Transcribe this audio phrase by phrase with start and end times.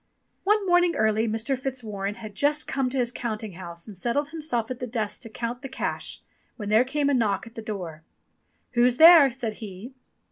[0.45, 1.55] One morning early Mr.
[1.55, 5.29] Fitzwarren had just come to his counting house and settled himself at the desk to
[5.29, 6.23] count the cash,
[6.57, 8.01] when there came a knock at the door.
[8.71, 9.93] "Who's there?" said he.